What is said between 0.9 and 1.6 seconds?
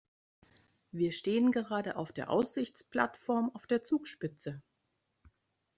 Wir stehen